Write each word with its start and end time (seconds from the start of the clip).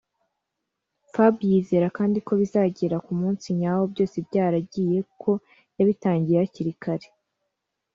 Fab 1.13 1.35
yizera 1.49 1.87
kandi 1.97 2.17
ko 2.27 2.31
bizagera 2.41 2.95
ku 3.05 3.11
munsi 3.21 3.47
nyawo 3.59 3.83
byose 3.93 4.15
byaragiye 4.27 4.97
kuko 5.09 5.31
yabitangiye 5.77 6.37
hakiri 6.41 6.73
kare 6.83 7.07